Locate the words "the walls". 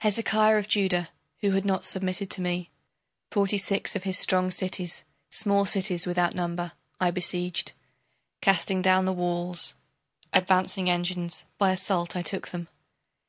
9.04-9.76